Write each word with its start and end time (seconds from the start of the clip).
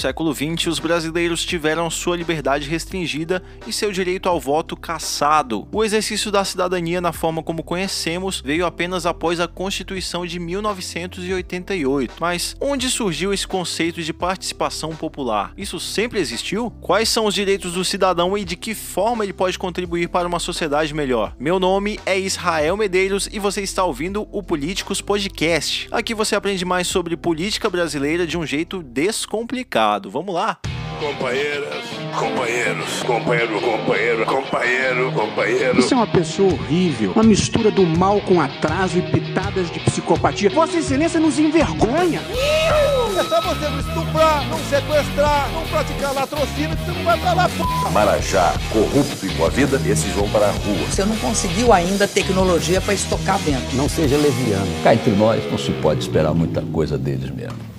século 0.00 0.34
XX, 0.34 0.66
os 0.68 0.78
brasileiros 0.78 1.44
tiveram 1.44 1.90
sua 1.90 2.16
liberdade 2.16 2.66
restringida 2.66 3.42
e 3.66 3.72
seu 3.72 3.92
direito 3.92 4.30
ao 4.30 4.40
voto 4.40 4.74
cassado. 4.74 5.68
O 5.70 5.84
exercício 5.84 6.30
da 6.30 6.42
cidadania 6.42 7.02
na 7.02 7.12
forma 7.12 7.42
como 7.42 7.62
conhecemos 7.62 8.40
veio 8.40 8.64
apenas 8.64 9.04
após 9.04 9.40
a 9.40 9.46
Constituição 9.46 10.24
de 10.24 10.38
1988. 10.38 12.14
Mas 12.18 12.56
onde 12.58 12.88
surgiu 12.88 13.32
esse 13.34 13.46
conceito 13.46 14.02
de 14.02 14.12
participação 14.14 14.96
popular? 14.96 15.52
Isso 15.56 15.78
sempre 15.78 16.18
existiu? 16.18 16.72
Quais 16.80 17.10
são 17.10 17.26
os 17.26 17.34
direitos 17.34 17.74
do 17.74 17.84
cidadão 17.84 18.38
e 18.38 18.44
de 18.44 18.56
que 18.56 18.74
forma 18.74 19.22
ele 19.22 19.34
pode 19.34 19.58
contribuir 19.58 20.08
para 20.08 20.26
uma 20.26 20.38
sociedade 20.38 20.94
melhor? 20.94 21.34
Meu 21.38 21.60
nome 21.60 22.00
é 22.06 22.18
Israel 22.18 22.74
Medeiros 22.74 23.28
e 23.30 23.38
você 23.38 23.60
está 23.60 23.84
ouvindo 23.84 24.26
o 24.32 24.42
Políticos 24.42 25.02
Podcast. 25.02 25.88
Aqui 25.90 26.14
você 26.14 26.34
aprende 26.34 26.64
mais 26.64 26.86
sobre 26.86 27.18
política 27.18 27.68
brasileira 27.68 28.26
de 28.26 28.38
um 28.38 28.46
jeito 28.46 28.82
descomplicado. 28.82 29.89
Vamos 29.98 30.34
lá? 30.34 30.58
Companheiras, 31.00 31.84
companheiros, 32.16 33.02
companheiro, 33.02 33.60
companheiro, 33.60 34.26
companheiro, 34.26 35.12
companheiro. 35.12 35.82
Você 35.82 35.94
é 35.94 35.96
uma 35.96 36.06
pessoa 36.06 36.52
horrível, 36.52 37.12
uma 37.12 37.24
mistura 37.24 37.70
do 37.70 37.86
mal 37.86 38.20
com 38.20 38.40
atraso 38.40 38.98
e 38.98 39.02
pitadas 39.02 39.70
de 39.70 39.80
psicopatia. 39.80 40.50
Vossa 40.50 40.76
Excelência 40.76 41.18
nos 41.18 41.38
envergonha. 41.38 42.20
É 42.20 43.24
só 43.24 43.40
você 43.40 43.68
não 43.68 43.80
estuprar, 43.80 44.46
não 44.48 44.58
sequestrar, 44.58 45.50
não 45.52 45.66
praticar 45.66 46.14
latrocínio 46.14 46.76
que 46.76 46.84
você 46.84 46.92
não 46.92 47.04
vai 47.04 47.18
pra 47.18 47.32
lá, 47.32 47.48
p. 47.48 47.90
Marajá, 47.92 48.54
corrupto 48.72 49.26
e 49.26 49.28
boa 49.30 49.50
vida, 49.50 49.80
esses 49.86 50.12
vão 50.12 50.28
para 50.28 50.48
a 50.48 50.52
rua. 50.52 50.86
Você 50.88 51.04
não 51.04 51.16
conseguiu 51.16 51.72
ainda 51.72 52.06
tecnologia 52.06 52.80
para 52.80 52.94
estocar 52.94 53.38
vento. 53.38 53.74
Não 53.74 53.88
seja 53.88 54.16
leviano. 54.16 54.68
Cá 54.84 54.94
entre 54.94 55.12
nós, 55.12 55.42
não 55.50 55.58
se 55.58 55.72
pode 55.72 56.00
esperar 56.00 56.34
muita 56.34 56.60
coisa 56.60 56.96
deles 56.96 57.30
mesmo. 57.30 57.69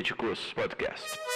Políticos 0.00 0.54
Podcast. 0.54 1.29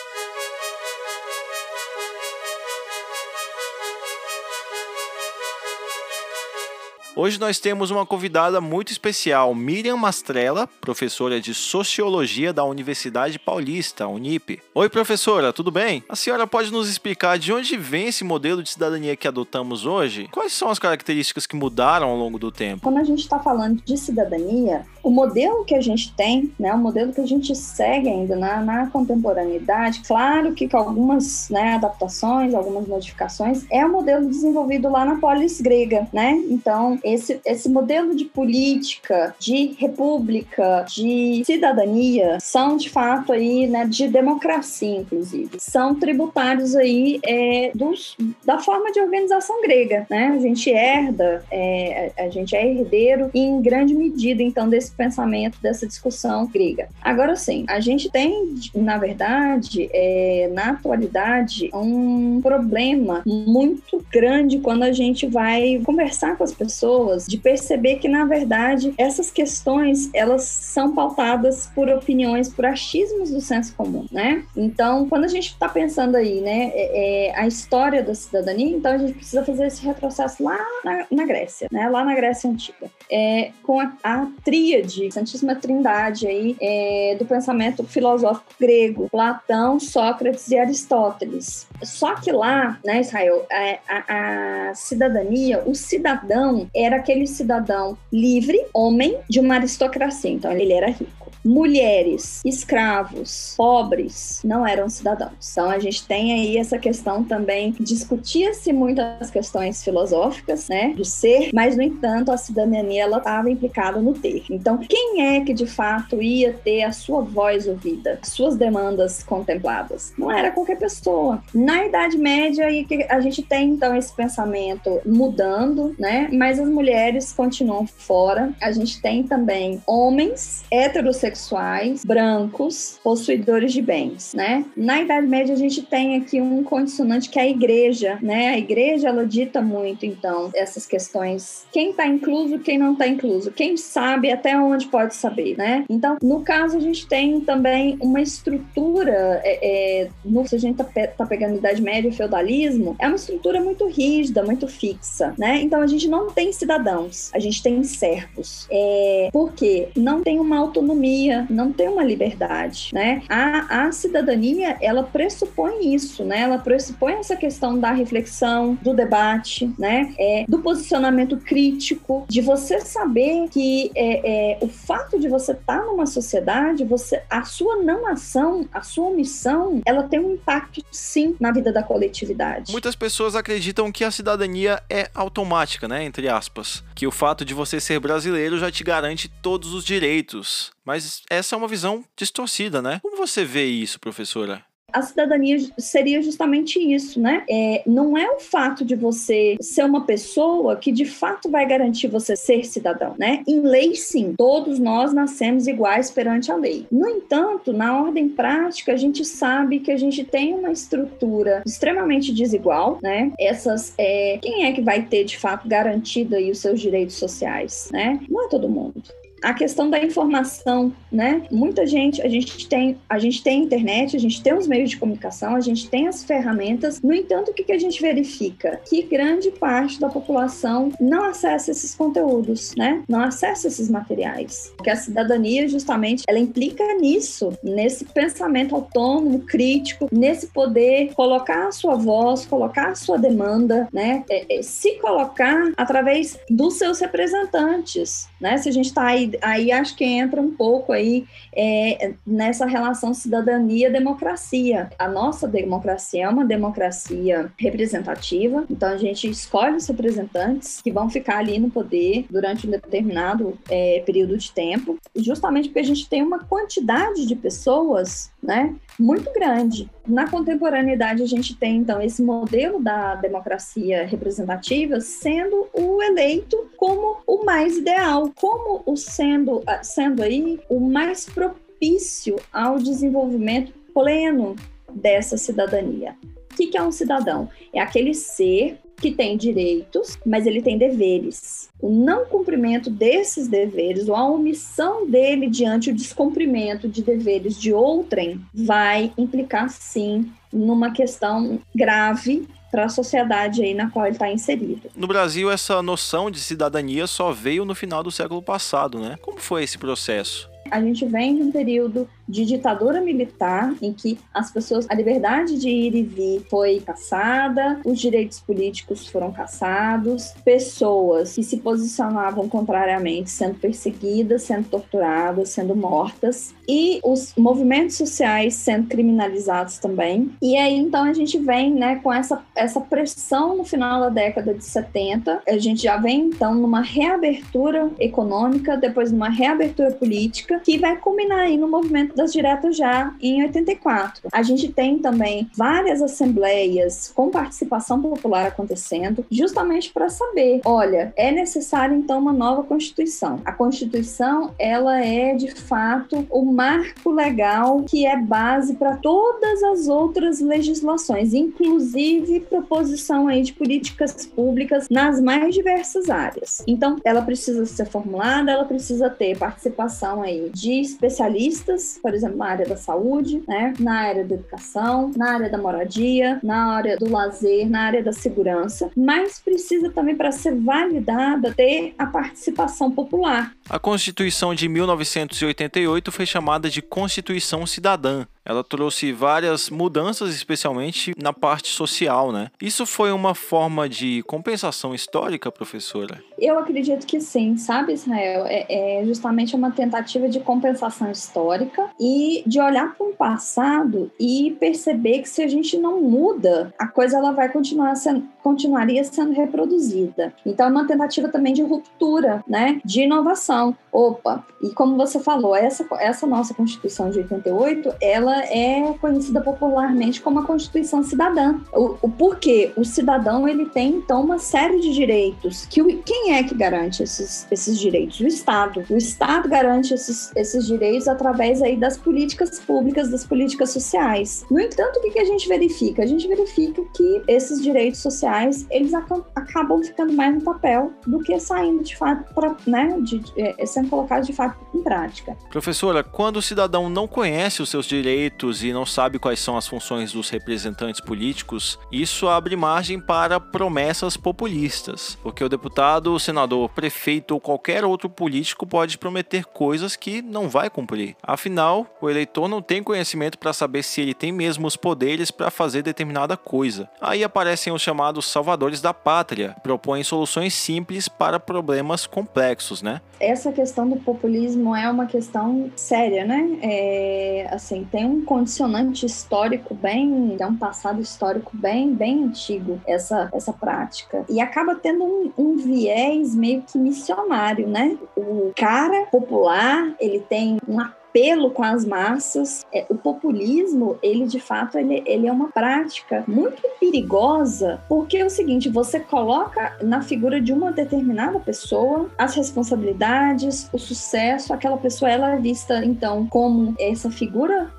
Hoje 7.16 7.38
nós 7.38 7.60
temos 7.60 7.92
uma 7.92 8.04
convidada 8.04 8.60
muito 8.60 8.90
especial, 8.90 9.54
Miriam 9.54 9.96
Mastrella, 9.96 10.68
professora 10.80 11.40
de 11.40 11.54
Sociologia 11.54 12.52
da 12.52 12.64
Universidade 12.64 13.38
Paulista, 13.38 14.08
Unip. 14.08 14.60
Oi, 14.74 14.88
professora, 14.88 15.52
tudo 15.52 15.70
bem? 15.70 16.02
A 16.08 16.16
senhora 16.16 16.44
pode 16.44 16.72
nos 16.72 16.88
explicar 16.88 17.38
de 17.38 17.52
onde 17.52 17.76
vem 17.76 18.08
esse 18.08 18.24
modelo 18.24 18.64
de 18.64 18.70
cidadania 18.70 19.14
que 19.14 19.28
adotamos 19.28 19.86
hoje? 19.86 20.28
Quais 20.32 20.52
são 20.52 20.68
as 20.68 20.80
características 20.80 21.46
que 21.46 21.54
mudaram 21.54 22.08
ao 22.08 22.16
longo 22.16 22.36
do 22.36 22.50
tempo? 22.50 22.82
Quando 22.82 22.98
a 22.98 23.04
gente 23.04 23.20
está 23.20 23.38
falando 23.38 23.80
de 23.84 23.96
cidadania, 23.96 24.84
o 25.00 25.08
modelo 25.08 25.64
que 25.64 25.76
a 25.76 25.80
gente 25.80 26.12
tem, 26.16 26.52
né, 26.58 26.74
o 26.74 26.78
modelo 26.78 27.12
que 27.12 27.20
a 27.20 27.26
gente 27.26 27.54
segue 27.54 28.08
ainda 28.08 28.34
na, 28.34 28.60
na 28.60 28.86
contemporaneidade, 28.88 30.02
claro 30.04 30.52
que 30.52 30.68
com 30.68 30.78
algumas 30.78 31.48
né, 31.48 31.74
adaptações, 31.74 32.54
algumas 32.54 32.88
modificações, 32.88 33.64
é 33.70 33.86
o 33.86 33.92
modelo 33.92 34.26
desenvolvido 34.26 34.90
lá 34.90 35.04
na 35.04 35.16
polis 35.16 35.60
grega, 35.60 36.08
né? 36.12 36.32
Então, 36.50 36.98
esse, 37.04 37.40
esse 37.44 37.68
modelo 37.68 38.16
de 38.16 38.24
política, 38.24 39.34
de 39.38 39.74
república, 39.78 40.84
de 40.88 41.42
cidadania, 41.44 42.38
são 42.40 42.76
de 42.76 42.88
fato 42.88 43.32
aí, 43.32 43.66
né, 43.66 43.84
de 43.86 44.08
democracia, 44.08 44.96
inclusive, 44.96 45.50
são 45.58 45.94
tributários 45.94 46.74
aí 46.74 47.20
é, 47.22 47.70
dos, 47.74 48.16
da 48.44 48.58
forma 48.58 48.90
de 48.90 49.00
organização 49.00 49.60
grega, 49.60 50.06
né? 50.08 50.32
A 50.34 50.38
gente 50.38 50.70
herda, 50.70 51.44
é, 51.50 52.10
a 52.16 52.28
gente 52.30 52.56
é 52.56 52.66
herdeiro 52.66 53.30
em 53.34 53.60
grande 53.60 53.94
medida, 53.94 54.42
então, 54.42 54.68
desse 54.68 54.92
pensamento, 54.92 55.58
dessa 55.60 55.86
discussão 55.86 56.46
grega. 56.46 56.88
Agora 57.02 57.36
sim, 57.36 57.64
a 57.68 57.80
gente 57.80 58.10
tem, 58.10 58.54
na 58.74 58.96
verdade, 58.96 59.90
é, 59.92 60.50
na 60.52 60.70
atualidade, 60.70 61.70
um 61.74 62.40
problema 62.40 63.22
muito 63.26 64.04
grande 64.10 64.58
quando 64.58 64.84
a 64.84 64.92
gente 64.92 65.26
vai 65.26 65.80
conversar 65.84 66.36
com 66.36 66.44
as 66.44 66.52
pessoas 66.52 66.93
pessoas 66.94 67.26
de 67.26 67.36
perceber 67.38 67.96
que, 67.96 68.08
na 68.08 68.24
verdade, 68.24 68.94
essas 68.96 69.30
questões, 69.30 70.10
elas 70.14 70.42
são 70.44 70.94
pautadas 70.94 71.68
por 71.74 71.88
opiniões, 71.88 72.48
por 72.48 72.64
achismos 72.64 73.30
do 73.30 73.40
senso 73.40 73.74
comum, 73.74 74.06
né? 74.12 74.44
Então, 74.56 75.08
quando 75.08 75.24
a 75.24 75.28
gente 75.28 75.48
está 75.48 75.68
pensando 75.68 76.16
aí, 76.16 76.40
né, 76.40 76.70
é, 76.74 77.28
é, 77.28 77.36
a 77.36 77.46
história 77.46 78.02
da 78.02 78.14
cidadania, 78.14 78.76
então 78.76 78.92
a 78.92 78.98
gente 78.98 79.14
precisa 79.14 79.44
fazer 79.44 79.66
esse 79.66 79.84
retrocesso 79.84 80.42
lá 80.42 80.58
na, 80.84 81.06
na 81.10 81.26
Grécia, 81.26 81.68
né? 81.70 81.88
Lá 81.88 82.04
na 82.04 82.14
Grécia 82.14 82.48
Antiga. 82.48 82.90
É, 83.10 83.50
com 83.62 83.80
a, 83.80 83.92
a 84.02 84.26
tríade, 84.44 85.10
Santíssima 85.12 85.54
Trindade 85.54 86.26
aí, 86.26 86.56
é, 86.60 87.16
do 87.18 87.24
pensamento 87.24 87.84
filosófico 87.84 88.52
grego, 88.58 89.08
Platão, 89.10 89.80
Sócrates 89.80 90.48
e 90.48 90.58
Aristóteles. 90.58 91.66
Só 91.82 92.14
que 92.14 92.30
lá, 92.32 92.78
né, 92.84 93.00
Israel, 93.00 93.46
a, 93.50 93.54
é, 93.54 93.80
a, 93.88 94.70
a 94.70 94.74
cidadania, 94.74 95.62
o 95.66 95.74
cidadão 95.74 96.68
era 96.84 96.96
aquele 96.96 97.26
cidadão 97.26 97.96
livre, 98.12 98.64
homem, 98.72 99.16
de 99.28 99.40
uma 99.40 99.54
aristocracia. 99.56 100.30
Então 100.30 100.52
ele 100.52 100.72
era 100.72 100.88
rico 100.88 101.23
mulheres, 101.44 102.40
escravos, 102.44 103.54
pobres 103.56 104.40
não 104.42 104.66
eram 104.66 104.88
cidadãos. 104.88 105.32
Então 105.52 105.68
a 105.68 105.78
gente 105.78 106.06
tem 106.06 106.32
aí 106.32 106.56
essa 106.56 106.78
questão 106.78 107.22
também, 107.22 107.74
discutia-se 107.78 108.72
muito 108.72 109.00
as 109.20 109.30
questões 109.30 109.82
filosóficas, 109.84 110.68
né, 110.68 110.94
do 110.96 111.04
ser, 111.04 111.50
mas 111.52 111.76
no 111.76 111.82
entanto 111.82 112.32
a 112.32 112.36
cidadania 112.36 113.02
ela 113.02 113.18
estava 113.18 113.50
implicada 113.50 114.00
no 114.00 114.14
ter. 114.14 114.44
Então 114.50 114.78
quem 114.78 115.22
é 115.22 115.40
que 115.40 115.52
de 115.52 115.66
fato 115.66 116.22
ia 116.22 116.52
ter 116.52 116.82
a 116.82 116.92
sua 116.92 117.20
voz 117.20 117.68
ouvida, 117.68 118.18
suas 118.22 118.56
demandas 118.56 119.22
contempladas? 119.22 120.12
Não 120.16 120.30
era 120.30 120.50
qualquer 120.50 120.78
pessoa. 120.78 121.42
Na 121.54 121.84
Idade 121.84 122.16
Média 122.16 122.66
a 123.10 123.20
gente 123.20 123.42
tem 123.42 123.70
então 123.70 123.94
esse 123.94 124.14
pensamento 124.14 125.00
mudando, 125.04 125.94
né, 125.98 126.28
mas 126.32 126.58
as 126.58 126.68
mulheres 126.68 127.32
continuam 127.32 127.86
fora. 127.86 128.52
A 128.60 128.72
gente 128.72 129.00
tem 129.02 129.22
também 129.22 129.82
homens 129.86 130.64
heterossexuais 130.70 131.33
homossexuais, 131.34 132.04
brancos, 132.04 132.98
possuidores 133.02 133.72
de 133.72 133.82
bens, 133.82 134.32
né? 134.34 134.64
Na 134.76 135.02
Idade 135.02 135.26
Média 135.26 135.54
a 135.54 135.58
gente 135.58 135.82
tem 135.82 136.16
aqui 136.16 136.40
um 136.40 136.62
condicionante 136.62 137.28
que 137.28 137.38
é 137.38 137.42
a 137.42 137.48
igreja, 137.48 138.18
né? 138.22 138.48
A 138.48 138.58
igreja 138.58 139.08
ela 139.08 139.26
dita 139.26 139.60
muito 139.60 140.06
então 140.06 140.50
essas 140.54 140.86
questões, 140.86 141.66
quem 141.72 141.90
está 141.90 142.06
incluso, 142.06 142.58
quem 142.60 142.78
não 142.78 142.92
está 142.92 143.06
incluso, 143.06 143.50
quem 143.50 143.76
sabe 143.76 144.30
até 144.30 144.56
onde 144.58 144.86
pode 144.86 145.14
saber, 145.14 145.56
né? 145.56 145.84
Então, 145.88 146.16
no 146.22 146.40
caso 146.40 146.76
a 146.76 146.80
gente 146.80 147.06
tem 147.06 147.40
também 147.40 147.98
uma 148.00 148.20
estrutura, 148.20 149.40
é, 149.44 150.04
é, 150.04 150.08
no, 150.24 150.46
se 150.46 150.54
a 150.54 150.58
gente 150.58 150.80
está 150.80 151.06
tá 151.06 151.26
pegando 151.26 151.56
Idade 151.56 151.82
Média 151.82 152.08
e 152.08 152.12
feudalismo, 152.12 152.94
é 152.98 153.06
uma 153.06 153.16
estrutura 153.16 153.60
muito 153.60 153.86
rígida, 153.88 154.42
muito 154.44 154.68
fixa, 154.68 155.34
né? 155.36 155.60
Então 155.60 155.80
a 155.80 155.86
gente 155.86 156.08
não 156.08 156.30
tem 156.30 156.52
cidadãos, 156.52 157.30
a 157.34 157.38
gente 157.38 157.62
tem 157.62 157.82
servos. 157.82 158.66
É, 158.70 159.28
porque 159.32 159.88
não 159.96 160.22
tem 160.22 160.38
uma 160.38 160.58
autonomia 160.58 161.23
não 161.48 161.72
tem 161.72 161.88
uma 161.88 162.04
liberdade, 162.04 162.90
né? 162.92 163.22
A, 163.28 163.86
a 163.86 163.92
cidadania, 163.92 164.76
ela 164.80 165.02
pressupõe 165.02 165.94
isso, 165.94 166.24
né? 166.24 166.40
Ela 166.40 166.58
pressupõe 166.58 167.14
essa 167.14 167.36
questão 167.36 167.78
da 167.78 167.92
reflexão, 167.92 168.78
do 168.82 168.94
debate, 168.94 169.72
né? 169.78 170.14
É, 170.18 170.44
do 170.48 170.58
posicionamento 170.60 171.36
crítico, 171.36 172.24
de 172.28 172.40
você 172.40 172.80
saber 172.80 173.48
que 173.48 173.90
é, 173.94 174.54
é, 174.54 174.58
o 174.60 174.68
fato 174.68 175.18
de 175.18 175.28
você 175.28 175.52
estar 175.52 175.80
tá 175.80 175.84
numa 175.84 176.06
sociedade, 176.06 176.84
você, 176.84 177.22
a 177.28 177.44
sua 177.44 177.76
não 177.76 178.06
ação, 178.06 178.66
a 178.72 178.82
sua 178.82 179.08
omissão, 179.08 179.80
ela 179.84 180.04
tem 180.04 180.20
um 180.20 180.32
impacto 180.32 180.82
sim 180.90 181.34
na 181.40 181.52
vida 181.52 181.72
da 181.72 181.82
coletividade. 181.82 182.72
Muitas 182.72 182.94
pessoas 182.94 183.34
acreditam 183.34 183.90
que 183.90 184.04
a 184.04 184.10
cidadania 184.10 184.82
é 184.88 185.10
automática, 185.14 185.88
né? 185.88 186.04
Entre 186.04 186.28
aspas. 186.28 186.82
Que 186.94 187.06
o 187.06 187.10
fato 187.10 187.44
de 187.44 187.54
você 187.54 187.80
ser 187.80 187.98
brasileiro 188.00 188.58
já 188.58 188.70
te 188.70 188.84
garante 188.84 189.28
todos 189.28 189.72
os 189.74 189.84
direitos. 189.84 190.72
Mas 190.84 191.22
essa 191.30 191.54
é 191.54 191.58
uma 191.58 191.68
visão 191.68 192.04
distorcida, 192.16 192.82
né? 192.82 193.00
Como 193.02 193.16
você 193.16 193.44
vê 193.44 193.64
isso, 193.64 193.98
professora? 193.98 194.64
a 194.94 195.02
cidadania 195.02 195.58
seria 195.76 196.22
justamente 196.22 196.78
isso, 196.78 197.20
né? 197.20 197.42
É, 197.50 197.82
não 197.84 198.16
é 198.16 198.30
o 198.30 198.38
fato 198.38 198.84
de 198.84 198.94
você 198.94 199.56
ser 199.60 199.84
uma 199.84 200.04
pessoa 200.06 200.76
que 200.76 200.92
de 200.92 201.04
fato 201.04 201.50
vai 201.50 201.66
garantir 201.66 202.06
você 202.06 202.36
ser 202.36 202.64
cidadão, 202.64 203.14
né? 203.18 203.42
Em 203.46 203.60
lei, 203.60 203.96
sim, 203.96 204.34
todos 204.38 204.78
nós 204.78 205.12
nascemos 205.12 205.66
iguais 205.66 206.12
perante 206.12 206.52
a 206.52 206.56
lei. 206.56 206.86
No 206.92 207.08
entanto, 207.08 207.72
na 207.72 208.00
ordem 208.00 208.28
prática, 208.28 208.92
a 208.92 208.96
gente 208.96 209.24
sabe 209.24 209.80
que 209.80 209.90
a 209.90 209.96
gente 209.96 210.22
tem 210.22 210.54
uma 210.54 210.70
estrutura 210.70 211.62
extremamente 211.66 212.32
desigual, 212.32 213.00
né? 213.02 213.32
Essas, 213.38 213.92
é, 213.98 214.38
quem 214.40 214.64
é 214.64 214.72
que 214.72 214.80
vai 214.80 215.02
ter 215.02 215.24
de 215.24 215.36
fato 215.36 215.66
garantido 215.66 216.36
aí 216.36 216.52
os 216.52 216.58
seus 216.58 216.80
direitos 216.80 217.16
sociais, 217.16 217.88
né? 217.92 218.20
Não 218.28 218.46
é 218.46 218.48
todo 218.48 218.68
mundo. 218.68 219.02
A 219.44 219.52
questão 219.52 219.90
da 219.90 220.02
informação, 220.02 220.92
né? 221.12 221.42
Muita 221.50 221.86
gente, 221.86 222.22
a 222.22 222.28
gente 222.28 222.66
tem, 222.66 222.96
a 223.08 223.18
gente 223.18 223.42
tem 223.42 223.62
internet, 223.62 224.16
a 224.16 224.20
gente 224.20 224.42
tem 224.42 224.54
os 224.54 224.66
meios 224.66 224.90
de 224.90 224.96
comunicação, 224.96 225.54
a 225.54 225.60
gente 225.60 225.88
tem 225.88 226.08
as 226.08 226.24
ferramentas. 226.24 227.00
No 227.02 227.12
entanto, 227.12 227.50
o 227.50 227.54
que, 227.54 227.62
que 227.62 227.72
a 227.72 227.78
gente 227.78 228.00
verifica? 228.00 228.80
Que 228.88 229.02
grande 229.02 229.50
parte 229.50 230.00
da 230.00 230.08
população 230.08 230.90
não 230.98 231.24
acessa 231.24 231.70
esses 231.70 231.94
conteúdos, 231.94 232.74
né? 232.76 233.02
Não 233.06 233.20
acessa 233.20 233.68
esses 233.68 233.90
materiais. 233.90 234.72
Porque 234.76 234.90
a 234.90 234.96
cidadania, 234.96 235.68
justamente, 235.68 236.24
ela 236.26 236.38
implica 236.38 236.82
nisso, 236.94 237.52
nesse 237.62 238.06
pensamento 238.06 238.74
autônomo, 238.74 239.40
crítico, 239.40 240.08
nesse 240.10 240.46
poder 240.46 241.12
colocar 241.14 241.68
a 241.68 241.72
sua 241.72 241.96
voz, 241.96 242.46
colocar 242.46 242.88
a 242.88 242.94
sua 242.94 243.18
demanda, 243.18 243.88
né? 243.92 244.24
É, 244.30 244.58
é, 244.58 244.62
se 244.62 244.94
colocar 244.98 245.72
através 245.76 246.38
dos 246.48 246.74
seus 246.74 246.98
representantes, 246.98 248.28
né? 248.40 248.56
Se 248.56 248.68
a 248.68 248.72
gente 248.72 248.86
está 248.86 249.06
aí, 249.06 249.33
aí 249.42 249.72
acho 249.72 249.96
que 249.96 250.04
entra 250.04 250.40
um 250.40 250.50
pouco 250.50 250.92
aí 250.92 251.26
é, 251.54 252.14
nessa 252.26 252.66
relação 252.66 253.14
cidadania-democracia. 253.14 254.90
A 254.98 255.08
nossa 255.08 255.46
democracia 255.46 256.24
é 256.24 256.28
uma 256.28 256.44
democracia 256.44 257.52
representativa, 257.58 258.64
então 258.70 258.88
a 258.88 258.96
gente 258.96 259.28
escolhe 259.28 259.76
os 259.76 259.86
representantes 259.86 260.80
que 260.82 260.90
vão 260.90 261.08
ficar 261.08 261.38
ali 261.38 261.58
no 261.58 261.70
poder 261.70 262.26
durante 262.30 262.66
um 262.66 262.70
determinado 262.70 263.58
é, 263.70 264.02
período 264.04 264.36
de 264.36 264.50
tempo, 264.52 264.98
justamente 265.16 265.68
porque 265.68 265.80
a 265.80 265.84
gente 265.84 266.08
tem 266.08 266.22
uma 266.22 266.40
quantidade 266.40 267.26
de 267.26 267.34
pessoas, 267.34 268.30
né, 268.42 268.74
muito 268.98 269.32
grande. 269.32 269.90
Na 270.06 270.28
contemporaneidade, 270.28 271.22
a 271.22 271.26
gente 271.26 271.56
tem, 271.56 271.78
então, 271.78 272.00
esse 272.00 272.22
modelo 272.22 272.82
da 272.82 273.14
democracia 273.14 274.06
representativa 274.06 275.00
sendo 275.00 275.66
o 275.72 276.02
eleito 276.02 276.56
como 276.84 277.16
o 277.26 277.46
mais 277.46 277.78
ideal, 277.78 278.30
como 278.34 278.82
o 278.84 278.94
sendo, 278.94 279.62
ah, 279.66 279.82
sendo 279.82 280.22
aí 280.22 280.60
o 280.68 280.78
mais 280.78 281.24
propício 281.24 282.36
ao 282.52 282.78
desenvolvimento 282.78 283.72
pleno 283.94 284.54
dessa 284.92 285.38
cidadania. 285.38 286.14
O 286.52 286.54
que 286.54 286.76
é 286.76 286.82
um 286.82 286.92
cidadão? 286.92 287.48
É 287.72 287.80
aquele 287.80 288.12
ser 288.12 288.76
que 288.98 289.12
tem 289.12 289.34
direitos, 289.34 290.18
mas 290.26 290.46
ele 290.46 290.60
tem 290.60 290.76
deveres. 290.76 291.70
O 291.80 291.88
não 291.88 292.26
cumprimento 292.26 292.90
desses 292.90 293.48
deveres, 293.48 294.06
ou 294.06 294.14
a 294.14 294.28
omissão 294.28 295.08
dele 295.08 295.48
diante 295.48 295.90
o 295.90 295.94
descumprimento 295.94 296.86
de 296.86 297.02
deveres 297.02 297.58
de 297.58 297.72
outrem, 297.72 298.38
vai 298.52 299.10
implicar 299.16 299.70
sim 299.70 300.30
numa 300.52 300.90
questão 300.90 301.58
grave 301.74 302.46
para 302.74 302.86
a 302.86 302.88
sociedade 302.88 303.62
aí 303.62 303.72
na 303.72 303.88
qual 303.88 304.04
ele 304.04 304.16
está 304.16 304.28
inserido. 304.28 304.90
No 304.96 305.06
Brasil, 305.06 305.48
essa 305.48 305.80
noção 305.80 306.28
de 306.28 306.40
cidadania 306.40 307.06
só 307.06 307.30
veio 307.30 307.64
no 307.64 307.72
final 307.72 308.02
do 308.02 308.10
século 308.10 308.42
passado, 308.42 308.98
né? 308.98 309.16
Como 309.22 309.38
foi 309.38 309.62
esse 309.62 309.78
processo? 309.78 310.50
A 310.72 310.80
gente 310.80 311.06
vem 311.06 311.36
de 311.36 311.42
um 311.42 311.52
período 311.52 312.08
de 312.28 312.44
ditadura 312.44 313.00
militar, 313.00 313.74
em 313.80 313.92
que 313.92 314.18
as 314.32 314.50
pessoas, 314.50 314.86
a 314.88 314.94
liberdade 314.94 315.58
de 315.58 315.68
ir 315.68 315.94
e 315.94 316.02
vir 316.02 316.46
foi 316.48 316.80
caçada, 316.80 317.80
os 317.84 317.98
direitos 317.98 318.40
políticos 318.40 319.06
foram 319.06 319.32
caçados, 319.32 320.32
pessoas 320.44 321.34
que 321.34 321.42
se 321.42 321.58
posicionavam 321.58 322.48
contrariamente 322.48 323.30
sendo 323.30 323.56
perseguidas, 323.56 324.42
sendo 324.42 324.68
torturadas, 324.68 325.50
sendo 325.50 325.74
mortas, 325.74 326.54
e 326.68 327.00
os 327.04 327.34
movimentos 327.36 327.96
sociais 327.96 328.54
sendo 328.54 328.86
criminalizados 328.88 329.78
também. 329.78 330.30
E 330.40 330.56
aí 330.56 330.76
então 330.76 331.04
a 331.04 331.12
gente 331.12 331.38
vem, 331.38 331.72
né, 331.72 331.96
com 331.96 332.12
essa, 332.12 332.42
essa 332.54 332.80
pressão 332.80 333.56
no 333.56 333.64
final 333.64 334.00
da 334.00 334.08
década 334.08 334.54
de 334.54 334.64
70, 334.64 335.42
a 335.46 335.58
gente 335.58 335.82
já 335.82 335.96
vem 335.96 336.26
então 336.26 336.54
numa 336.54 336.80
reabertura 336.80 337.90
econômica, 337.98 338.76
depois 338.76 339.12
numa 339.12 339.28
reabertura 339.28 339.92
política, 339.92 340.60
que 340.60 340.78
vai 340.78 340.96
culminar 340.96 341.40
aí 341.40 341.56
no 341.56 341.68
movimento 341.68 342.13
das 342.14 342.32
diretas 342.32 342.76
já 342.76 343.14
em 343.20 343.42
84. 343.42 344.28
A 344.32 344.42
gente 344.42 344.72
tem 344.72 344.98
também 344.98 345.48
várias 345.56 346.02
assembleias 346.02 347.12
com 347.14 347.30
participação 347.30 348.00
popular 348.00 348.46
acontecendo, 348.46 349.24
justamente 349.30 349.92
para 349.92 350.08
saber, 350.08 350.60
olha, 350.64 351.12
é 351.16 351.30
necessário 351.30 351.96
então 351.96 352.18
uma 352.18 352.32
nova 352.32 352.62
constituição. 352.62 353.40
A 353.44 353.52
constituição, 353.52 354.52
ela 354.58 355.00
é 355.04 355.34
de 355.34 355.54
fato 355.54 356.26
o 356.30 356.44
marco 356.44 357.10
legal 357.10 357.82
que 357.82 358.06
é 358.06 358.16
base 358.16 358.74
para 358.74 358.96
todas 358.96 359.62
as 359.62 359.88
outras 359.88 360.40
legislações, 360.40 361.34
inclusive 361.34 362.40
proposição 362.40 363.28
aí 363.28 363.42
de 363.42 363.52
políticas 363.52 364.26
públicas 364.26 364.88
nas 364.90 365.20
mais 365.20 365.54
diversas 365.54 366.10
áreas. 366.10 366.62
Então, 366.66 366.96
ela 367.04 367.22
precisa 367.22 367.66
ser 367.66 367.86
formulada, 367.86 368.50
ela 368.50 368.64
precisa 368.64 369.10
ter 369.10 369.36
participação 369.38 370.22
aí 370.22 370.50
de 370.52 370.80
especialistas, 370.80 371.98
por 372.04 372.12
exemplo, 372.12 372.36
na 372.36 372.48
área 372.48 372.66
da 372.66 372.76
saúde, 372.76 373.42
né, 373.48 373.72
na 373.80 373.94
área 373.94 374.22
da 374.26 374.34
educação, 374.34 375.10
na 375.16 375.32
área 375.32 375.48
da 375.48 375.56
moradia, 375.56 376.38
na 376.42 376.74
área 376.74 376.98
do 376.98 377.10
lazer, 377.10 377.66
na 377.66 377.80
área 377.80 378.02
da 378.02 378.12
segurança, 378.12 378.90
mas 378.94 379.40
precisa 379.40 379.90
também 379.90 380.14
para 380.14 380.30
ser 380.30 380.54
validada 380.54 381.54
ter 381.54 381.94
a 381.98 382.04
participação 382.04 382.90
popular. 382.90 383.54
A 383.70 383.78
Constituição 383.78 384.54
de 384.54 384.68
1988 384.68 386.12
foi 386.12 386.26
chamada 386.26 386.68
de 386.68 386.82
Constituição 386.82 387.66
Cidadã 387.66 388.26
ela 388.44 388.62
trouxe 388.62 389.10
várias 389.10 389.70
mudanças, 389.70 390.34
especialmente 390.34 391.14
na 391.16 391.32
parte 391.32 391.68
social, 391.68 392.30
né? 392.30 392.50
Isso 392.60 392.84
foi 392.84 393.10
uma 393.10 393.34
forma 393.34 393.88
de 393.88 394.22
compensação 394.24 394.94
histórica, 394.94 395.50
professora? 395.50 396.22
Eu 396.44 396.58
acredito 396.58 397.06
que 397.06 397.20
sim, 397.20 397.56
sabe, 397.56 397.94
Israel? 397.94 398.44
É, 398.46 399.00
é 399.00 399.04
justamente 399.06 399.56
uma 399.56 399.70
tentativa 399.70 400.28
de 400.28 400.40
compensação 400.40 401.10
histórica 401.10 401.88
e 401.98 402.42
de 402.46 402.60
olhar 402.60 402.94
para 402.94 403.06
o 403.06 403.14
passado 403.14 404.10
e 404.20 404.54
perceber 404.60 405.20
que 405.20 405.28
se 405.28 405.42
a 405.42 405.48
gente 405.48 405.78
não 405.78 406.02
muda, 406.02 406.74
a 406.78 406.86
coisa 406.86 407.16
ela 407.16 407.32
vai 407.32 407.48
continuar 407.50 407.94
sendo, 407.94 408.24
continuaria 408.42 409.02
sendo 409.04 409.32
reproduzida. 409.32 410.34
Então, 410.44 410.66
é 410.66 410.70
uma 410.70 410.86
tentativa 410.86 411.28
também 411.28 411.54
de 411.54 411.62
ruptura, 411.62 412.44
né? 412.46 412.78
De 412.84 413.02
inovação. 413.02 413.74
Opa, 413.90 414.44
e 414.62 414.70
como 414.70 414.96
você 414.96 415.20
falou, 415.20 415.54
essa, 415.56 415.86
essa 416.00 416.26
nossa 416.26 416.52
Constituição 416.52 417.10
de 417.10 417.20
88, 417.20 417.94
ela 418.02 418.44
é 418.44 418.92
conhecida 419.00 419.40
popularmente 419.40 420.20
como 420.20 420.40
a 420.40 420.44
Constituição 420.44 421.02
Cidadã. 421.02 421.58
O, 421.72 421.96
o 422.02 422.10
porquê? 422.10 422.72
O 422.76 422.84
cidadão 422.84 423.48
ele 423.48 423.66
tem 423.66 423.90
então 423.90 424.22
uma 424.22 424.38
série 424.38 424.80
de 424.80 424.92
direitos. 424.92 425.64
Que 425.66 425.80
o, 425.80 426.02
quem 426.02 426.33
é 426.33 426.33
que 426.42 426.54
garante 426.54 427.02
esses, 427.02 427.46
esses 427.50 427.78
direitos? 427.78 428.20
O 428.20 428.26
Estado. 428.26 428.84
O 428.88 428.96
Estado 428.96 429.48
garante 429.48 429.94
esses, 429.94 430.32
esses 430.34 430.66
direitos 430.66 431.08
através 431.08 431.62
aí 431.62 431.76
das 431.76 431.96
políticas 431.96 432.60
públicas, 432.60 433.10
das 433.10 433.24
políticas 433.24 433.70
sociais. 433.70 434.44
No 434.50 434.60
entanto, 434.60 434.98
o 434.98 435.02
que, 435.02 435.10
que 435.10 435.18
a 435.18 435.24
gente 435.24 435.48
verifica? 435.48 436.02
A 436.02 436.06
gente 436.06 436.26
verifica 436.26 436.82
que 436.94 437.22
esses 437.28 437.62
direitos 437.62 438.00
sociais 438.00 438.66
eles 438.70 438.92
acabam 438.94 439.82
ficando 439.82 440.12
mais 440.12 440.34
no 440.34 440.40
papel 440.40 440.92
do 441.06 441.18
que 441.20 441.38
saindo 441.38 441.82
de 441.82 441.96
fato 441.96 442.32
para, 442.34 442.56
né, 442.66 442.98
de, 443.00 443.22
é, 443.36 443.66
sendo 443.66 443.88
colocados 443.88 444.26
de 444.26 444.32
fato 444.32 444.56
em 444.74 444.82
prática. 444.82 445.36
Professora, 445.50 446.02
quando 446.02 446.38
o 446.38 446.42
cidadão 446.42 446.88
não 446.88 447.06
conhece 447.06 447.62
os 447.62 447.68
seus 447.68 447.86
direitos 447.86 448.62
e 448.62 448.72
não 448.72 448.86
sabe 448.86 449.18
quais 449.18 449.40
são 449.40 449.56
as 449.56 449.66
funções 449.66 450.12
dos 450.12 450.30
representantes 450.30 451.00
políticos, 451.00 451.78
isso 451.90 452.28
abre 452.28 452.56
margem 452.56 453.00
para 453.00 453.38
promessas 453.38 454.16
populistas, 454.16 455.18
porque 455.22 455.44
o 455.44 455.48
deputado, 455.48 456.13
o 456.14 456.20
senador, 456.20 456.68
prefeito 456.70 457.32
ou 457.34 457.40
qualquer 457.40 457.84
outro 457.84 458.08
político 458.08 458.66
pode 458.66 458.98
prometer 458.98 459.44
coisas 459.44 459.96
que 459.96 460.22
não 460.22 460.48
vai 460.48 460.70
cumprir. 460.70 461.16
Afinal, 461.22 461.86
o 462.00 462.08
eleitor 462.08 462.48
não 462.48 462.62
tem 462.62 462.82
conhecimento 462.82 463.38
para 463.38 463.52
saber 463.52 463.82
se 463.82 464.00
ele 464.00 464.14
tem 464.14 464.32
mesmo 464.32 464.66
os 464.66 464.76
poderes 464.76 465.30
para 465.30 465.50
fazer 465.50 465.82
determinada 465.82 466.36
coisa. 466.36 466.88
Aí 467.00 467.24
aparecem 467.24 467.72
os 467.72 467.82
chamados 467.82 468.26
salvadores 468.26 468.80
da 468.80 468.94
pátria, 468.94 469.56
propõem 469.62 470.02
soluções 470.02 470.54
simples 470.54 471.08
para 471.08 471.40
problemas 471.40 472.06
complexos, 472.06 472.82
né? 472.82 473.00
Essa 473.20 473.52
questão 473.52 473.88
do 473.88 473.96
populismo 473.96 474.74
é 474.74 474.90
uma 474.90 475.06
questão 475.06 475.70
séria, 475.76 476.24
né? 476.24 476.58
É, 476.62 477.48
assim, 477.50 477.86
tem 477.90 478.04
um 478.04 478.24
condicionante 478.24 479.06
histórico 479.06 479.74
bem, 479.74 480.36
é 480.38 480.46
um 480.46 480.56
passado 480.56 481.00
histórico 481.00 481.56
bem, 481.56 481.94
bem 481.94 482.24
antigo 482.24 482.80
essa, 482.86 483.30
essa 483.32 483.52
prática. 483.52 484.24
E 484.28 484.40
acaba 484.40 484.74
tendo 484.74 485.04
um, 485.04 485.32
um 485.36 485.56
viés 485.56 486.03
meio 486.34 486.62
que 486.62 486.78
missionário, 486.78 487.68
né? 487.68 487.96
O 488.16 488.52
cara 488.56 489.06
popular, 489.06 489.94
ele 489.98 490.20
tem 490.20 490.58
uma 490.66 490.94
apelo 491.14 491.50
com 491.52 491.62
as 491.62 491.84
massas. 491.84 492.66
É, 492.72 492.84
o 492.88 492.96
populismo, 492.96 493.96
ele 494.02 494.26
de 494.26 494.40
fato, 494.40 494.76
ele, 494.76 495.02
ele 495.06 495.28
é 495.28 495.32
uma 495.32 495.48
prática 495.48 496.24
muito 496.26 496.60
perigosa, 496.80 497.80
porque 497.88 498.18
é 498.18 498.24
o 498.24 498.30
seguinte, 498.30 498.68
você 498.68 498.98
coloca 498.98 499.76
na 499.80 500.02
figura 500.02 500.40
de 500.40 500.52
uma 500.52 500.72
determinada 500.72 501.38
pessoa 501.38 502.10
as 502.18 502.34
responsabilidades, 502.34 503.68
o 503.72 503.78
sucesso, 503.78 504.52
aquela 504.52 504.76
pessoa 504.76 505.10
ela 505.10 505.34
é 505.34 505.38
vista 505.38 505.84
então 505.84 506.26
como 506.26 506.74
essa 506.80 507.10
figura 507.10 507.70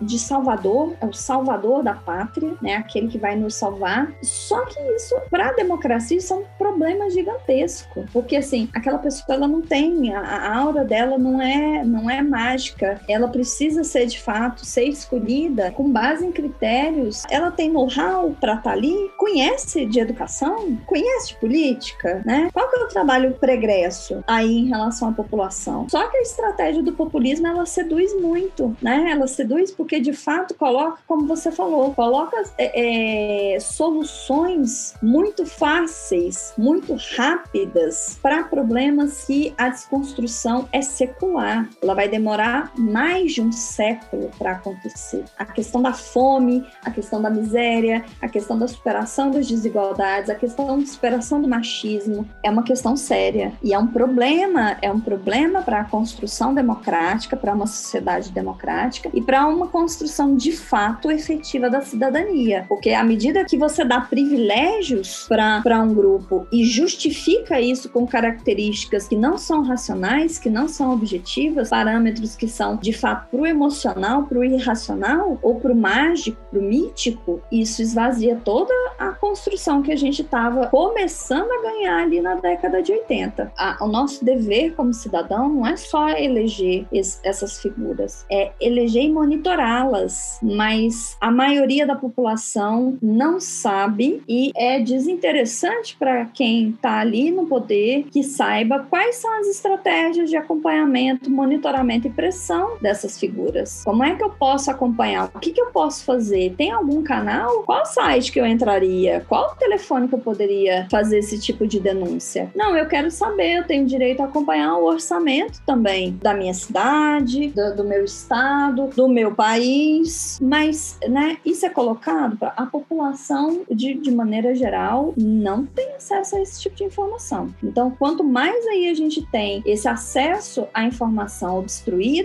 de 0.00 0.18
salvador, 0.18 0.94
é 1.00 1.06
o 1.06 1.12
salvador 1.12 1.82
da 1.82 1.94
pátria, 1.94 2.54
né, 2.62 2.76
aquele 2.76 3.08
que 3.08 3.18
vai 3.18 3.36
nos 3.36 3.54
salvar. 3.54 4.10
Só 4.22 4.64
que 4.64 4.80
isso 4.94 5.14
para 5.30 5.48
a 5.48 5.52
democracia 5.52 6.20
são 6.20 6.44
problemas 6.56 7.12
gigantescos, 7.12 8.04
porque 8.12 8.36
assim, 8.36 8.68
aquela 8.72 8.98
pessoa 8.98 9.36
ela 9.36 9.48
não 9.48 9.60
tem 9.60 10.14
a, 10.14 10.20
a 10.20 10.56
aura 10.56 10.84
dela 10.84 11.18
não 11.18 11.42
é 11.42 11.84
não 11.84 12.08
é 12.08 12.22
mágica, 12.22 12.77
ela 13.08 13.28
precisa 13.28 13.84
ser 13.84 14.06
de 14.06 14.20
fato 14.20 14.64
ser 14.64 14.84
escolhida 14.84 15.70
com 15.72 15.90
base 15.90 16.26
em 16.26 16.32
critérios. 16.32 17.22
Ela 17.30 17.50
tem 17.50 17.70
know-how 17.70 18.34
para 18.40 18.54
estar 18.54 18.62
tá 18.62 18.70
ali, 18.70 19.10
conhece 19.16 19.86
de 19.86 20.00
educação, 20.00 20.78
conhece 20.86 21.28
de 21.28 21.36
política, 21.36 22.22
né? 22.24 22.48
Qual 22.52 22.68
que 22.68 22.76
é 22.76 22.84
o 22.84 22.88
trabalho 22.88 23.34
pregresso 23.34 24.22
aí 24.26 24.58
em 24.58 24.66
relação 24.66 25.08
à 25.08 25.12
população? 25.12 25.88
Só 25.88 26.08
que 26.08 26.16
a 26.16 26.22
estratégia 26.22 26.82
do 26.82 26.92
populismo 26.92 27.46
ela 27.46 27.66
seduz 27.66 28.18
muito, 28.20 28.76
né? 28.80 29.08
Ela 29.10 29.26
seduz 29.26 29.70
porque 29.70 30.00
de 30.00 30.12
fato 30.12 30.54
coloca, 30.54 30.98
como 31.06 31.26
você 31.26 31.50
falou, 31.50 31.94
coloca 31.94 32.36
é, 32.56 33.54
é, 33.54 33.60
soluções 33.60 34.94
muito 35.02 35.46
fáceis, 35.46 36.52
muito 36.56 36.96
rápidas 37.16 38.18
para 38.22 38.44
problemas 38.44 39.24
que 39.24 39.54
a 39.56 39.68
desconstrução 39.68 40.68
é 40.72 40.82
secular. 40.82 41.68
Ela 41.82 41.94
vai 41.94 42.08
demorar 42.08 42.67
mais 42.76 43.32
de 43.32 43.40
um 43.40 43.52
século 43.52 44.30
para 44.38 44.52
acontecer. 44.52 45.24
A 45.38 45.44
questão 45.44 45.82
da 45.82 45.92
fome, 45.92 46.64
a 46.84 46.90
questão 46.90 47.20
da 47.20 47.30
miséria, 47.30 48.04
a 48.20 48.28
questão 48.28 48.58
da 48.58 48.68
superação 48.68 49.30
das 49.30 49.46
desigualdades, 49.46 50.30
a 50.30 50.34
questão 50.34 50.66
da 50.66 50.86
superação 50.86 51.40
do 51.40 51.48
machismo 51.48 52.28
é 52.42 52.50
uma 52.50 52.62
questão 52.62 52.96
séria 52.96 53.52
e 53.62 53.72
é 53.72 53.78
um 53.78 53.86
problema, 53.86 54.76
é 54.82 54.90
um 54.90 55.00
problema 55.00 55.62
para 55.62 55.80
a 55.80 55.84
construção 55.84 56.54
democrática, 56.54 57.36
para 57.36 57.54
uma 57.54 57.66
sociedade 57.66 58.30
democrática 58.30 59.10
e 59.12 59.22
para 59.22 59.46
uma 59.46 59.68
construção 59.68 60.36
de 60.36 60.52
fato 60.52 61.10
efetiva 61.10 61.70
da 61.70 61.80
cidadania. 61.80 62.64
Porque 62.68 62.90
à 62.90 63.02
medida 63.02 63.44
que 63.44 63.56
você 63.56 63.84
dá 63.84 64.00
privilégios 64.00 65.26
para 65.28 65.82
um 65.82 65.94
grupo 65.94 66.46
e 66.52 66.64
justifica 66.64 67.60
isso 67.60 67.88
com 67.88 68.06
características 68.06 69.08
que 69.08 69.16
não 69.16 69.38
são 69.38 69.62
racionais, 69.62 70.38
que 70.38 70.50
não 70.50 70.68
são 70.68 70.92
objetivas, 70.92 71.70
parâmetros 71.70 72.36
que 72.36 72.48
de 72.80 72.92
fato 72.92 73.28
para 73.30 73.40
o 73.40 73.46
emocional, 73.46 74.24
para 74.24 74.38
o 74.38 74.44
irracional 74.44 75.38
ou 75.42 75.56
para 75.56 75.72
o 75.72 75.76
mágico, 75.76 76.38
para 76.50 76.58
o 76.58 76.62
mítico, 76.62 77.40
isso 77.50 77.82
esvazia 77.82 78.40
toda 78.44 78.72
a 78.98 79.10
construção 79.10 79.82
que 79.82 79.92
a 79.92 79.96
gente 79.96 80.22
estava 80.22 80.66
começando 80.66 81.50
a 81.50 81.62
ganhar 81.62 82.02
ali 82.02 82.20
na 82.20 82.34
década 82.34 82.82
de 82.82 82.92
80. 82.92 83.52
A, 83.56 83.84
o 83.84 83.88
nosso 83.88 84.24
dever 84.24 84.74
como 84.74 84.92
cidadão 84.92 85.48
não 85.48 85.66
é 85.66 85.76
só 85.76 86.08
eleger 86.10 86.86
esse, 86.92 87.18
essas 87.22 87.60
figuras, 87.60 88.24
é 88.30 88.52
eleger 88.60 89.04
e 89.04 89.12
monitorá-las, 89.12 90.38
mas 90.42 91.16
a 91.20 91.30
maioria 91.30 91.86
da 91.86 91.94
população 91.94 92.98
não 93.00 93.40
sabe 93.40 94.22
e 94.28 94.50
é 94.56 94.80
desinteressante 94.80 95.96
para 95.96 96.26
quem 96.26 96.70
está 96.70 97.00
ali 97.00 97.30
no 97.30 97.46
poder 97.46 98.04
que 98.10 98.22
saiba 98.22 98.86
quais 98.90 99.16
são 99.16 99.38
as 99.38 99.46
estratégias 99.46 100.30
de 100.30 100.36
acompanhamento, 100.36 101.30
monitoramento 101.30 102.06
e 102.06 102.10
pressão 102.10 102.37
dessas 102.80 103.18
figuras. 103.18 103.82
Como 103.84 104.04
é 104.04 104.14
que 104.14 104.22
eu 104.22 104.30
posso 104.30 104.70
acompanhar? 104.70 105.30
O 105.34 105.38
que, 105.38 105.52
que 105.52 105.60
eu 105.60 105.66
posso 105.66 106.04
fazer? 106.04 106.54
Tem 106.56 106.70
algum 106.70 107.02
canal? 107.02 107.62
Qual 107.62 107.84
site 107.84 108.32
que 108.32 108.40
eu 108.40 108.46
entraria? 108.46 109.24
Qual 109.28 109.54
telefone 109.56 110.08
que 110.08 110.14
eu 110.14 110.18
poderia 110.18 110.86
fazer 110.90 111.18
esse 111.18 111.38
tipo 111.38 111.66
de 111.66 111.80
denúncia? 111.80 112.50
Não, 112.54 112.76
eu 112.76 112.86
quero 112.86 113.10
saber, 113.10 113.58
eu 113.58 113.64
tenho 113.64 113.86
direito 113.86 114.20
a 114.20 114.26
acompanhar 114.26 114.76
o 114.76 114.84
orçamento 114.84 115.60
também 115.66 116.18
da 116.22 116.34
minha 116.34 116.54
cidade, 116.54 117.48
do, 117.48 117.76
do 117.76 117.84
meu 117.84 118.04
estado, 118.04 118.88
do 118.94 119.08
meu 119.08 119.34
país, 119.34 120.38
mas, 120.40 120.98
né, 121.08 121.38
isso 121.44 121.66
é 121.66 121.70
colocado 121.70 122.36
para 122.36 122.48
a 122.56 122.66
população 122.66 123.62
de, 123.70 123.94
de 123.94 124.10
maneira 124.10 124.54
geral 124.54 125.14
não 125.16 125.64
tem 125.64 125.94
acesso 125.94 126.36
a 126.36 126.42
esse 126.42 126.60
tipo 126.60 126.76
de 126.76 126.84
informação. 126.84 127.48
Então, 127.62 127.90
quanto 127.90 128.24
mais 128.24 128.66
aí 128.66 128.88
a 128.88 128.94
gente 128.94 129.24
tem 129.30 129.62
esse 129.64 129.88
acesso 129.88 130.66
à 130.72 130.84
informação 130.84 131.62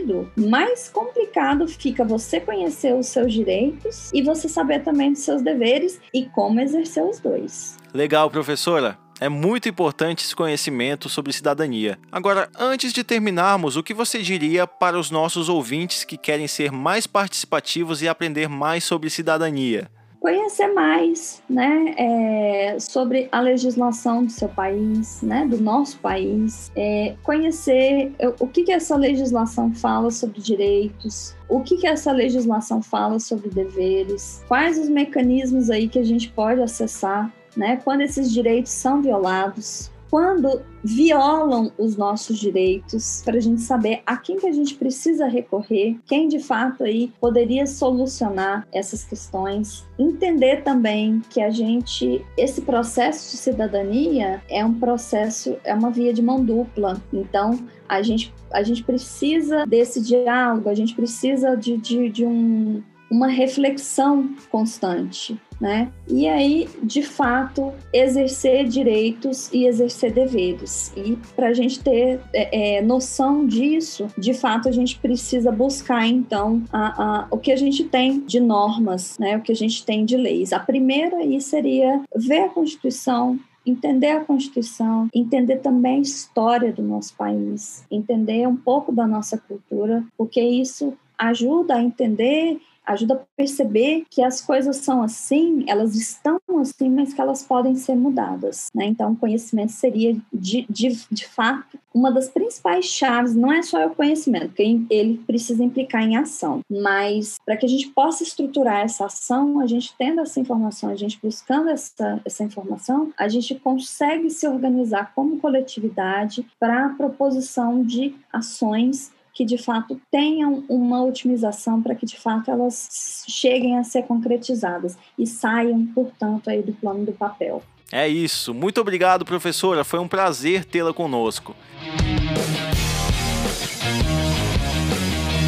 obstruído, 0.04 0.30
mais 0.36 0.90
complicado 0.90 1.68
fica 1.68 2.04
você 2.04 2.40
conhecer 2.40 2.94
os 2.94 3.08
seus 3.08 3.34
direitos 3.34 4.12
e 4.14 4.22
você 4.22 4.50
saber 4.50 4.84
também 4.84 5.14
dos 5.14 5.22
seus 5.22 5.42
deveres 5.42 6.00
e 6.14 6.26
como 6.26 6.60
exercer 6.60 7.04
os 7.04 7.20
dois. 7.20 7.78
Legal, 7.94 8.30
professora. 8.30 8.98
É 9.20 9.30
muito 9.30 9.70
importante 9.70 10.26
esse 10.26 10.36
conhecimento 10.36 11.08
sobre 11.08 11.32
cidadania. 11.32 11.98
Agora, 12.12 12.50
antes 12.60 12.92
de 12.92 13.04
terminarmos, 13.04 13.78
o 13.78 13.84
que 13.84 13.94
você 13.94 14.22
diria 14.22 14.68
para 14.68 15.00
os 15.00 15.10
nossos 15.10 15.48
ouvintes 15.48 16.04
que 16.04 16.18
querem 16.18 16.48
ser 16.48 16.72
mais 16.72 17.08
participativos 17.08 18.02
e 18.02 18.08
aprender 18.08 18.50
mais 18.50 18.84
sobre 18.84 19.10
cidadania? 19.10 19.90
Conhecer 20.24 20.68
mais 20.68 21.44
né, 21.50 21.94
é, 21.98 22.78
sobre 22.80 23.28
a 23.30 23.42
legislação 23.42 24.24
do 24.24 24.32
seu 24.32 24.48
país, 24.48 25.22
né, 25.22 25.46
do 25.46 25.60
nosso 25.60 26.00
país, 26.00 26.72
é, 26.78 27.18
conhecer 27.22 28.14
o 28.40 28.48
que, 28.48 28.64
que 28.64 28.72
essa 28.72 28.96
legislação 28.96 29.74
fala 29.74 30.10
sobre 30.10 30.40
direitos, 30.40 31.36
o 31.50 31.60
que, 31.60 31.76
que 31.76 31.86
essa 31.86 32.14
legislação 32.14 32.82
fala 32.82 33.20
sobre 33.20 33.50
deveres, 33.50 34.42
quais 34.48 34.80
os 34.80 34.88
mecanismos 34.88 35.70
aí 35.70 35.90
que 35.90 36.00
a 36.00 36.06
gente 36.06 36.32
pode 36.32 36.62
acessar 36.62 37.30
né, 37.58 37.82
quando 37.84 38.00
esses 38.00 38.32
direitos 38.32 38.72
são 38.72 39.02
violados, 39.02 39.92
quando 40.14 40.62
violam 40.84 41.72
os 41.76 41.98
nossos 41.98 42.38
direitos, 42.38 43.24
para 43.26 43.38
a 43.38 43.40
gente 43.40 43.62
saber 43.62 44.04
a 44.06 44.16
quem 44.16 44.38
que 44.38 44.46
a 44.46 44.52
gente 44.52 44.76
precisa 44.76 45.26
recorrer, 45.26 45.98
quem 46.06 46.28
de 46.28 46.38
fato 46.38 46.84
aí 46.84 47.12
poderia 47.20 47.66
solucionar 47.66 48.68
essas 48.72 49.04
questões, 49.04 49.84
entender 49.98 50.62
também 50.62 51.20
que 51.32 51.42
a 51.42 51.50
gente 51.50 52.24
esse 52.38 52.62
processo 52.62 53.32
de 53.32 53.38
cidadania 53.38 54.40
é 54.48 54.64
um 54.64 54.76
processo, 54.76 55.58
é 55.64 55.74
uma 55.74 55.90
via 55.90 56.14
de 56.14 56.22
mão 56.22 56.46
dupla. 56.46 57.02
Então, 57.12 57.68
a 57.90 58.04
gente 58.04 58.32
a 58.52 58.62
gente 58.62 58.84
precisa 58.84 59.66
desse 59.66 60.00
diálogo, 60.00 60.70
a 60.70 60.76
gente 60.76 60.94
precisa 60.94 61.56
de, 61.56 61.76
de, 61.76 62.10
de 62.10 62.24
um 62.24 62.84
uma 63.14 63.28
reflexão 63.28 64.36
constante, 64.50 65.40
né? 65.64 65.90
E 66.10 66.28
aí, 66.28 66.68
de 66.84 67.02
fato, 67.02 67.72
exercer 67.94 68.68
direitos 68.68 69.50
e 69.54 69.66
exercer 69.66 70.12
deveres. 70.12 70.92
E 70.94 71.18
para 71.38 71.48
a 71.48 71.54
gente 71.54 71.80
ter 71.80 72.20
é, 72.34 72.80
é, 72.80 72.82
noção 72.82 73.48
disso, 73.48 74.08
de 74.18 74.34
fato, 74.34 74.68
a 74.68 74.74
gente 74.74 75.00
precisa 75.00 75.54
buscar, 75.54 76.06
então, 76.06 76.62
a, 76.70 77.04
a, 77.22 77.28
o 77.32 77.38
que 77.38 77.50
a 77.50 77.56
gente 77.56 77.86
tem 77.86 78.20
de 78.20 78.42
normas, 78.42 79.18
né? 79.18 79.38
O 79.38 79.42
que 79.42 79.54
a 79.54 79.56
gente 79.56 79.86
tem 79.86 80.04
de 80.04 80.18
leis. 80.18 80.52
A 80.52 80.60
primeira 80.60 81.16
aí 81.16 81.40
seria 81.40 82.02
ver 82.14 82.42
a 82.42 82.50
Constituição, 82.50 83.40
entender 83.66 84.12
a 84.12 84.26
Constituição, 84.26 85.08
entender 85.16 85.60
também 85.60 86.00
a 86.00 86.02
história 86.02 86.74
do 86.74 86.84
nosso 86.84 87.16
país, 87.16 87.86
entender 87.90 88.46
um 88.46 88.58
pouco 88.58 88.92
da 88.92 89.08
nossa 89.08 89.38
cultura, 89.38 90.04
porque 90.18 90.42
isso 90.42 90.94
ajuda 91.18 91.76
a 91.76 91.82
entender 91.82 92.60
ajuda 92.86 93.16
a 93.16 93.20
perceber 93.36 94.06
que 94.10 94.24
as 94.24 94.42
coisas 94.42 94.78
são 94.78 95.02
assim, 95.02 95.64
elas 95.68 95.96
estão 95.96 96.40
assim, 96.60 96.90
mas 96.90 97.14
que 97.14 97.22
elas 97.22 97.44
podem 97.44 97.76
ser 97.76 97.96
mudadas. 97.96 98.70
Né? 98.74 98.86
Então, 98.86 99.12
o 99.12 99.16
conhecimento 99.16 99.72
seria, 99.72 100.16
de, 100.32 100.66
de, 100.70 101.06
de 101.10 101.28
fato, 101.28 101.80
uma 101.94 102.12
das 102.12 102.28
principais 102.28 102.86
chaves, 102.86 103.36
não 103.36 103.52
é 103.52 103.62
só 103.62 103.86
o 103.86 103.96
conhecimento, 103.96 104.48
porque 104.48 104.82
ele 104.90 105.18
precisa 105.26 105.64
implicar 105.64 106.04
em 106.04 106.18
ação, 106.18 106.62
mas 106.70 107.38
para 107.46 107.56
que 107.56 107.66
a 107.66 107.70
gente 107.70 107.90
possa 107.90 108.24
estruturar 108.24 108.82
essa 108.82 109.06
ação, 109.06 109.60
a 109.60 109.68
gente 109.68 109.94
tendo 109.98 110.22
essa 110.22 110.40
informação, 110.40 110.90
a 110.90 110.96
gente 110.96 111.20
buscando 111.22 111.70
essa, 111.70 112.20
essa 112.26 112.44
informação, 112.44 113.14
a 113.18 113.28
gente 113.28 113.56
consegue 113.56 114.30
se 114.30 114.48
organizar 114.48 115.14
como 115.14 115.40
coletividade 115.40 116.46
para 116.60 116.88
a 116.88 116.90
proposição 116.90 117.84
de 117.84 118.16
ações 118.32 119.12
que 119.34 119.44
de 119.44 119.58
fato 119.58 120.00
tenham 120.12 120.64
uma 120.70 121.04
otimização 121.04 121.82
para 121.82 121.96
que 121.96 122.06
de 122.06 122.18
fato 122.18 122.52
elas 122.52 123.24
cheguem 123.28 123.78
a 123.78 123.84
ser 123.84 124.04
concretizadas 124.04 124.96
e 125.18 125.26
saiam, 125.26 125.86
portanto, 125.88 126.50
aí 126.50 126.62
do 126.62 126.74
plano 126.74 127.06
do 127.06 127.12
papel. 127.12 127.64
É 127.92 128.08
isso. 128.08 128.54
Muito 128.54 128.80
obrigado, 128.80 129.26
professora. 129.26 129.84
Foi 129.84 130.00
um 130.00 130.08
prazer 130.08 130.66
tê-la 130.66 130.94
conosco. 130.94 131.56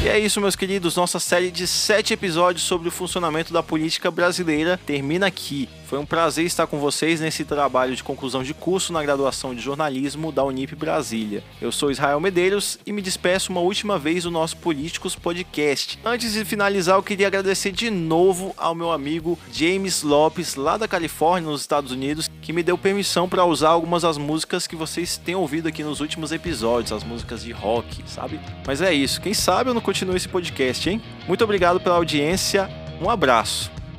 E 0.04 0.08
é 0.08 0.20
isso, 0.20 0.40
meus 0.40 0.56
queridos. 0.56 0.96
Nossa 0.96 1.20
série 1.20 1.50
de 1.50 1.66
sete 1.66 2.14
episódios 2.14 2.64
sobre 2.64 2.88
o 2.88 2.92
funcionamento 2.92 3.52
da 3.52 3.64
política 3.64 4.12
brasileira 4.12 4.80
termina 4.86 5.26
aqui. 5.26 5.68
Foi 5.86 6.00
um 6.00 6.06
prazer 6.06 6.46
estar 6.46 6.66
com 6.66 6.80
vocês 6.80 7.22
nesse 7.22 7.46
trabalho 7.46 7.96
de 7.96 8.04
conclusão 8.04 8.42
de 8.42 8.56
curso 8.56 8.92
na 8.92 9.04
graduação 9.04 9.54
de 9.54 9.62
jornalismo 9.62 10.32
da 10.32 10.44
Unip 10.44 10.76
Brasília. 10.76 11.44
Eu 11.62 11.72
sou 11.72 11.92
Israel 11.92 12.20
Medeiros 12.20 12.80
e 12.88 12.92
me 12.92 13.04
despeço 13.04 13.52
uma 13.52 13.62
última 13.62 14.00
vez 14.00 14.24
do 14.24 14.32
nosso 14.32 14.58
Políticos 14.58 15.16
Podcast. 15.16 16.00
Antes 16.04 16.34
de 16.34 16.44
finalizar, 16.44 16.98
eu 16.98 17.04
queria 17.04 17.28
agradecer 17.28 17.72
de 17.72 17.92
novo 17.92 18.52
ao 18.58 18.74
meu 18.74 18.92
amigo 18.92 19.38
James 19.54 20.02
Lopes, 20.02 20.56
lá 20.56 20.76
da 20.76 20.88
Califórnia, 20.88 21.52
nos 21.52 21.62
Estados 21.62 21.92
Unidos, 21.92 22.32
que 22.42 22.52
me 22.52 22.64
deu 22.64 22.80
permissão 22.80 23.30
para 23.30 23.46
usar 23.46 23.70
algumas 23.70 24.02
das 24.02 24.18
músicas 24.18 24.66
que 24.66 24.76
vocês 24.76 25.18
têm 25.18 25.36
ouvido 25.36 25.68
aqui 25.68 25.84
nos 25.84 26.02
últimos 26.02 26.32
episódios, 26.32 26.94
as 26.94 27.04
músicas 27.04 27.44
de 27.44 27.52
rock, 27.52 28.04
sabe? 28.08 28.40
Mas 28.66 28.82
é 28.82 28.92
isso. 28.92 29.22
Quem 29.22 29.36
sabe 29.36 29.70
eu 29.70 29.74
não 29.76 29.82
continuo 29.82 30.16
esse 30.16 30.28
podcast, 30.28 30.90
hein? 30.90 31.00
Muito 31.28 31.44
obrigado 31.44 31.80
pela 31.80 31.96
audiência, 31.96 32.68
um 33.00 33.08
abraço 33.08 33.75